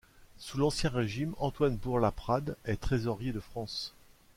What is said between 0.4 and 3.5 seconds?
l'Ancien Régime, Antoine Bourg-Laprade est trésorier de